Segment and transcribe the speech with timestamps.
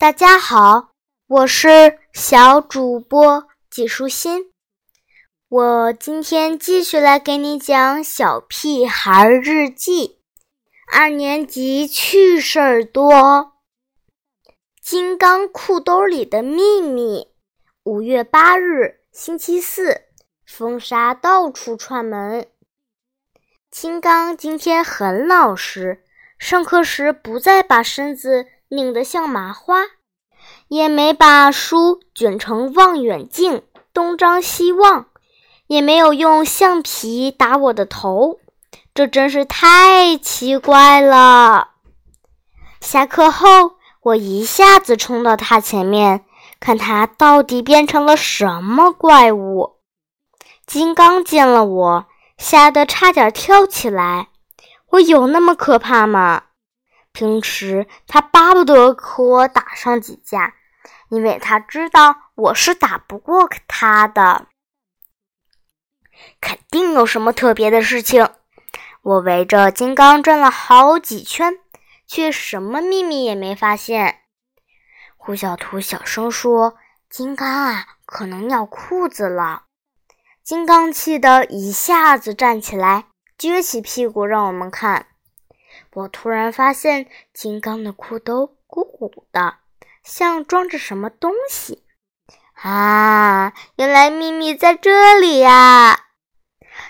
[0.00, 0.94] 大家好，
[1.26, 4.50] 我是小主播季舒心。
[5.46, 10.08] 我今天继续来给你讲《小屁孩日记》
[10.90, 13.52] 二年级趣事儿多。
[14.80, 17.28] 金刚裤兜里的秘密。
[17.82, 20.04] 五月八日，星期四，
[20.46, 22.46] 风沙到处串门。
[23.70, 26.02] 金刚今天很老实，
[26.38, 29.82] 上课时不再把身子拧得像麻花，
[30.68, 35.06] 也没把书卷成望远镜东张西望。
[35.66, 38.40] 也没有用橡皮打我的头，
[38.92, 41.68] 这真是太奇怪了。
[42.80, 46.24] 下课后，我一下子冲到他前面，
[46.58, 49.76] 看他到底变成了什么怪物。
[50.66, 52.06] 金刚见了我，
[52.36, 54.30] 吓得差点跳起来。
[54.90, 56.42] 我有那么可怕吗？
[57.12, 60.54] 平时他巴不得和我打上几架，
[61.08, 64.46] 因为他知道我是打不过他的。
[66.40, 68.28] 肯定有什么特别的事情。
[69.02, 71.58] 我围着金刚转了好几圈，
[72.06, 74.20] 却什么秘密也没发现。
[75.16, 76.76] 胡小图小声说
[77.08, 79.64] ：“金刚啊，可能尿裤子了。”
[80.44, 83.06] 金刚气得一下子站起来，
[83.38, 85.06] 撅起屁股让我们看。
[85.92, 89.56] 我突然发现金刚的裤兜鼓鼓的，
[90.04, 91.84] 像装着什么东西。
[92.54, 96.06] 啊，原来秘密在这里呀！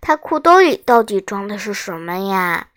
[0.00, 2.68] 他裤兜里到底装的是什么呀？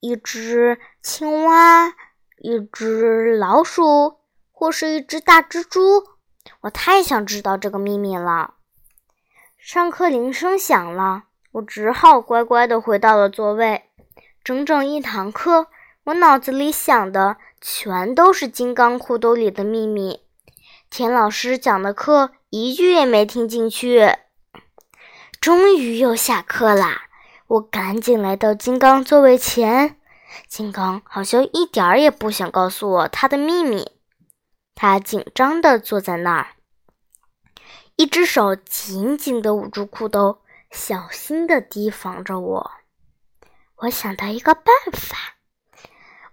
[0.00, 1.94] 一只青蛙，
[2.38, 4.18] 一只老鼠，
[4.50, 6.04] 或是一只大蜘蛛？
[6.62, 8.54] 我太想知道这个秘密了。
[9.58, 13.87] 上课铃声响了，我只好乖乖的回到了座位。
[14.48, 15.66] 整整一堂课，
[16.04, 20.22] 我脑子里想的全都是金刚裤兜里的秘密。
[20.88, 24.16] 田老师讲的课一句也没听进去。
[25.38, 27.02] 终于又下课啦！
[27.46, 29.98] 我赶紧来到金刚座位前。
[30.46, 33.92] 金刚好像一点儿也不想告诉我他的秘密。
[34.74, 36.46] 他紧张地坐在那儿，
[37.96, 40.38] 一只手紧紧地捂住裤兜，
[40.70, 42.70] 小心地提防着我。
[43.78, 45.16] 我想到一个办法，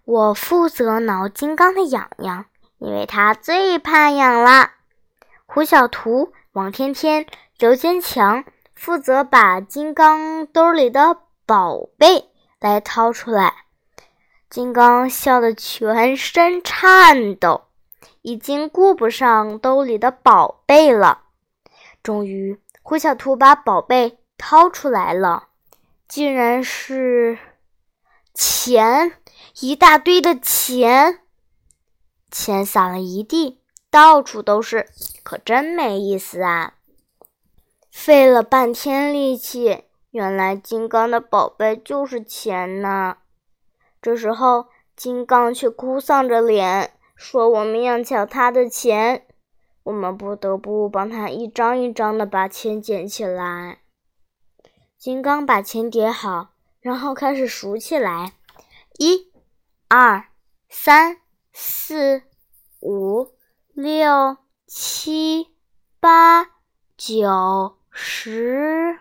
[0.04, 2.46] 我负责挠金刚的痒痒，
[2.80, 4.72] 因为他最怕痒了。
[5.46, 7.26] 胡小图、王天天、
[7.58, 8.44] 刘坚强。
[8.76, 12.30] 负责把金刚兜里的宝贝
[12.60, 13.54] 来掏出来，
[14.50, 17.70] 金刚笑得全身颤抖，
[18.22, 21.22] 已经顾不上兜里的宝贝了。
[22.04, 25.48] 终于，胡小图把宝贝掏出来了，
[26.08, 27.38] 竟然是
[28.34, 29.14] 钱，
[29.60, 31.22] 一大堆的钱，
[32.32, 34.90] 钱撒了一地，到处都是，
[35.24, 36.76] 可真没意思啊！
[37.92, 43.18] 费了半天力气，原来金刚的宝贝就是钱呢。
[44.02, 49.26] 这时候，金刚却哭丧着脸说：“我们要抢他的钱。”
[49.84, 53.80] 我们不得不帮他一张一张的把钱捡起来。
[55.06, 56.50] 金刚把钱叠好，
[56.82, 58.34] 然后开始数起来：
[58.98, 59.32] 一、
[59.88, 60.26] 二、
[60.68, 61.18] 三、
[61.54, 62.24] 四、
[62.82, 63.32] 五、
[63.72, 65.50] 六、七、
[66.00, 66.48] 八、
[66.98, 67.78] 九。
[67.92, 68.98] 十，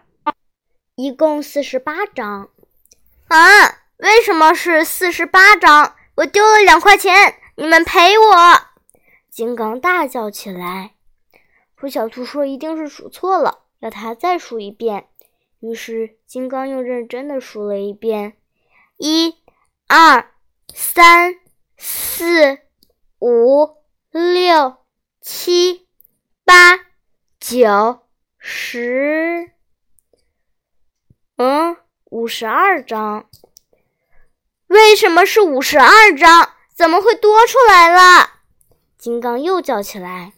[0.95, 2.51] 一共四十八张
[3.29, 3.39] 啊！
[3.97, 5.97] 为什么是四十八张？
[6.17, 8.61] 我丢了两块钱，你们赔我！
[9.31, 10.97] 金刚大叫起来。
[11.75, 15.09] 胡小兔说：“一定是数错了，要他再数一遍。”
[15.65, 18.37] 于是金刚又认真的数了一遍：
[18.99, 19.35] 一、
[19.87, 20.31] 二、
[20.75, 21.37] 三、
[21.79, 22.59] 四、
[23.19, 23.79] 五、
[24.11, 24.77] 六、
[25.23, 25.89] 七、
[26.45, 26.79] 八、
[27.41, 28.01] 九。
[28.37, 29.53] 十，
[31.37, 31.79] 嗯，
[32.11, 33.31] 五十二张。
[34.67, 36.51] 为什么是五十二张？
[36.75, 38.41] 怎么会多出来了？
[38.99, 40.35] 金刚又叫起来。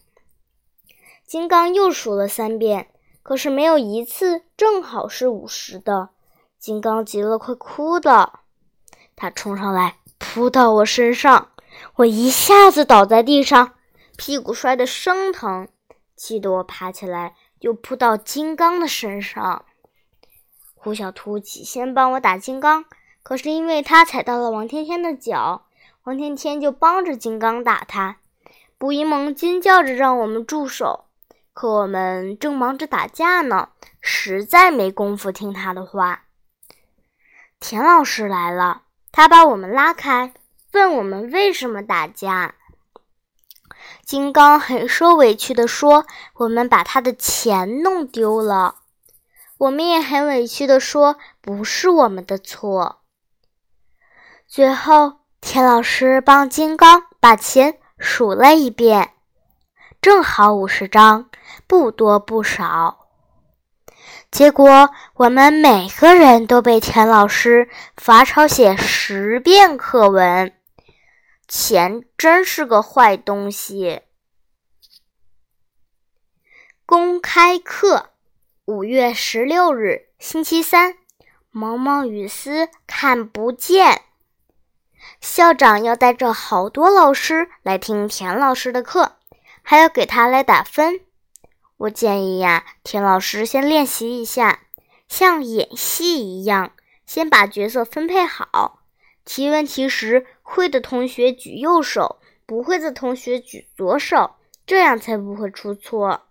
[1.27, 2.93] 金刚又数了三遍，
[3.27, 6.11] 可是没有一次正好是五十的。
[6.61, 8.43] 金刚急了，快哭了。
[9.17, 11.49] 他冲上来，扑到我身上，
[11.97, 13.73] 我一下子倒在地上，
[14.17, 15.67] 屁股摔得生疼，
[16.15, 17.35] 气得我爬起来。
[17.59, 19.65] 又扑到金刚的身上，
[20.77, 22.85] 胡小兔起先帮我打金刚，
[23.25, 25.67] 可是因为他踩到了王天天的脚，
[26.05, 28.19] 王天天就帮着金刚打他。
[28.79, 31.06] 卜一萌尖叫着让我们住手，
[31.57, 33.71] 可我们正忙着打架呢，
[34.03, 36.25] 实在没工夫听他的话。
[37.59, 40.35] 田老师来了，他把我们拉开，
[40.75, 42.57] 问我们为什么打架。
[44.05, 46.05] 金刚很受委屈地说
[46.37, 48.81] ：“我们把他的钱弄丢了。”
[49.57, 53.01] 我们也很委屈地说：“不是我们的错。”
[54.47, 59.15] 最后，田老师帮金刚把钱数了一遍，
[60.07, 61.29] 正好五十张，
[61.67, 63.09] 不多不少。
[64.31, 70.53] 结果，我们每个人都被田老师罚抄写十遍课文。
[71.49, 74.03] 钱真是个坏东西。
[76.87, 78.11] 公开课，
[78.65, 80.95] 五月十六日，星期三。
[81.51, 84.03] 毛毛雨丝看不见。
[85.21, 89.17] 校长要带着好多老师来听田老师的课，
[89.69, 91.01] 还要给他来打分。
[91.77, 94.61] 我建议呀，田老师先练习一下，
[95.09, 96.71] 像演戏一样，
[97.05, 98.85] 先把角色分配好。
[99.25, 106.23] 提问题时，会的同学举右手，不会的同学举左手，这样才不会出错。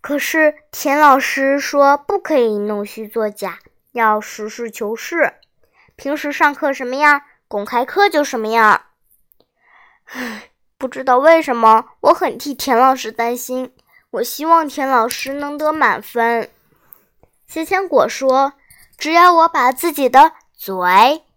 [0.00, 3.58] 可是田老师说不可以弄虚作假，
[3.90, 5.34] 要实事求是。
[5.96, 8.82] 平时上课什么样，公开课就什么样。
[10.04, 13.72] 唉，不知道为什么，我很替田老师担心。
[14.10, 16.50] 我希望田老师能得满分。
[17.46, 18.54] 谢千果说
[18.96, 20.76] ：“只要我把自己的嘴。”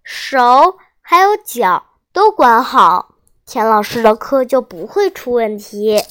[0.04, 3.16] 手还有脚都管好，
[3.46, 6.04] 田老师的课就不会出问题。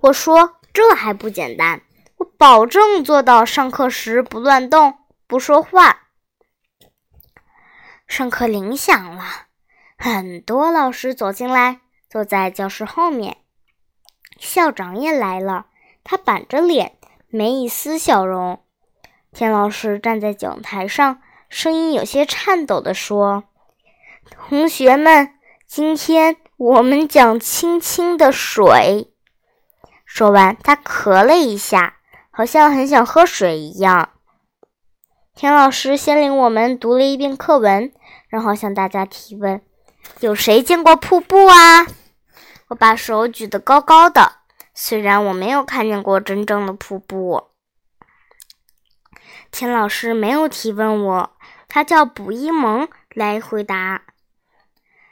[0.00, 1.80] 我说这还不简单，
[2.18, 6.08] 我保证做到上课时不乱动、不说话。
[8.06, 9.24] 上课铃响了，
[9.96, 11.80] 很多老师走进来，
[12.10, 13.38] 坐在教室后面。
[14.38, 15.66] 校长也来了，
[16.02, 16.96] 他板着脸，
[17.28, 18.60] 没一丝笑容。
[19.32, 21.22] 田老师站在讲台上。
[21.48, 23.42] 声音有些颤抖地说
[24.30, 25.34] ：“同学们，
[25.66, 29.12] 今天我们讲清清的水。”
[30.06, 31.96] 说完，他咳了一下，
[32.30, 34.10] 好像很想喝水一样。
[35.34, 37.92] 田老师先领我们读了一遍课文，
[38.28, 39.60] 然后向大家提问
[40.20, 41.84] ：“有谁见过瀑布啊？”
[42.70, 44.32] 我把手举得高高的，
[44.74, 47.48] 虽然我没有看见过真正的瀑布。
[49.50, 51.30] 田老师没有提问我。
[51.72, 54.02] 他叫卜一萌来回答。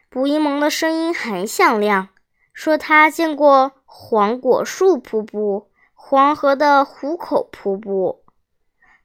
[0.09, 2.09] 卜一萌的声音很响亮，
[2.53, 8.25] 说他见过黄果树瀑布、黄河的壶口瀑布。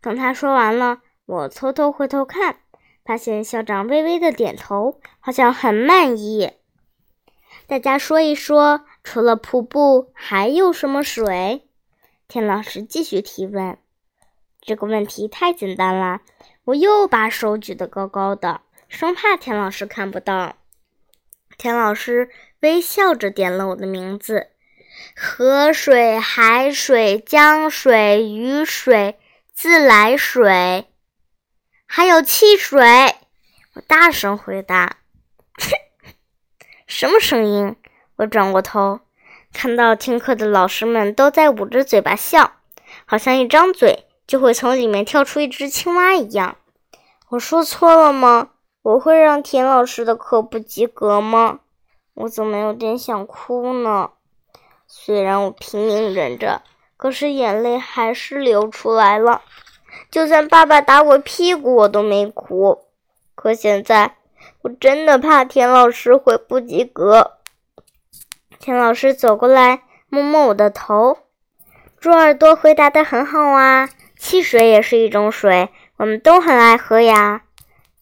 [0.01, 2.57] 等他说完了，我偷偷回头看，
[3.05, 6.53] 发现校长微微的点头，好像很满意。
[7.67, 11.67] 大家说一说，除了瀑布，还有什么水？
[12.27, 13.77] 田老师继续提问。
[14.61, 16.21] 这个问题太简单了。
[16.65, 20.55] 我又把手举得高高的，生怕田老师看不到。
[21.57, 22.29] 田老师
[22.61, 24.47] 微笑着点了我的名字：
[25.15, 29.19] 河水、海水、江水、雨水、
[29.53, 30.87] 自来水，
[31.85, 33.15] 还有汽水。
[33.73, 34.97] 我大声回答
[36.95, 37.75] ：“什么声音？”
[38.17, 38.99] 我转过头，
[39.51, 42.51] 看到听课的老师们都在捂着嘴巴笑，
[43.07, 44.05] 好像一张嘴。
[44.27, 46.55] 就会从里面跳出一只青蛙一样。
[47.29, 48.51] 我说错了吗？
[48.83, 51.59] 我会让田老师的课不及格吗？
[52.13, 54.11] 我怎么有点想哭呢？
[54.87, 56.61] 虽然我拼命忍着，
[56.95, 59.41] 可是眼泪还是流出来了。
[60.09, 62.85] 就算爸爸打我屁股，我都没哭。
[63.35, 64.15] 可现在，
[64.63, 67.33] 我真的怕田老师会不及格。
[68.59, 71.17] 田老师走过来，摸摸我的头。
[71.99, 73.89] 猪耳朵回答的很好啊。
[74.17, 77.43] 汽水也是一种水，我们都很爱喝呀。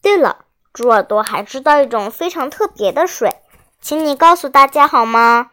[0.00, 3.34] 对了，猪耳朵还知道一种非常特别的水，
[3.80, 5.50] 请你告诉大家好吗？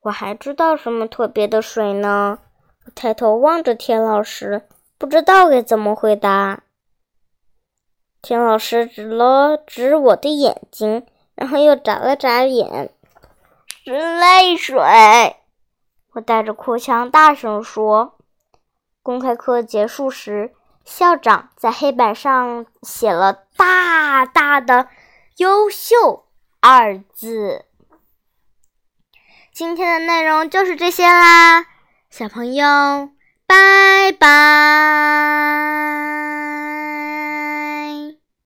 [0.00, 2.38] 我还知道什么特别的水呢？
[2.86, 4.62] 我抬头望着田老师，
[4.96, 6.62] 不知道该怎么回答。
[8.24, 11.04] 田老师指了指我的眼睛，
[11.34, 12.90] 然后又眨了眨眼，
[13.84, 15.36] 是泪水。
[16.14, 18.16] 我带着哭腔大声说。
[19.02, 20.54] 公开课结束时，
[20.86, 24.88] 校长在黑板上写了大大的
[25.36, 26.24] “优秀”
[26.60, 27.66] 二字。
[29.52, 31.66] 今天的内容就是这些啦，
[32.08, 33.10] 小朋友，
[33.46, 34.24] 拜拜。